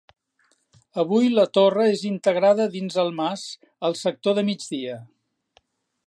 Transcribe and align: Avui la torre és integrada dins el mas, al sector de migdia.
Avui 1.01 1.27
la 1.33 1.43
torre 1.57 1.83
és 1.97 2.01
integrada 2.11 2.67
dins 2.75 2.97
el 3.03 3.13
mas, 3.19 3.43
al 3.89 3.97
sector 4.03 4.39
de 4.39 4.45
migdia. 4.51 4.97